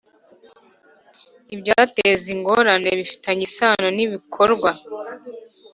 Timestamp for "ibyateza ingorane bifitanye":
1.53-3.43